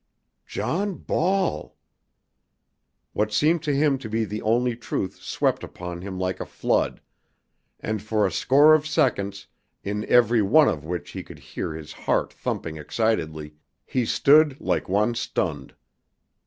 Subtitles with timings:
[0.47, 1.77] "John Ball!"
[3.13, 7.01] What seemed to him to be the only truth swept upon him like a flood,
[7.79, 9.45] and for a score of seconds,
[9.83, 13.53] in every one of which he could hear his heart thumping excitedly,
[13.85, 15.75] he stood like one stunned.